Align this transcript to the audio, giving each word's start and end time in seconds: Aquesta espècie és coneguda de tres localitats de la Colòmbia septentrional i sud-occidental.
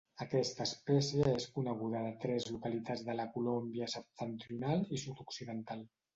Aquesta 0.23 0.65
espècie 0.69 1.33
és 1.39 1.45
coneguda 1.57 2.01
de 2.05 2.13
tres 2.23 2.47
localitats 2.55 3.05
de 3.11 3.17
la 3.19 3.27
Colòmbia 3.37 3.93
septentrional 3.99 4.85
i 4.99 5.05
sud-occidental. 5.05 5.89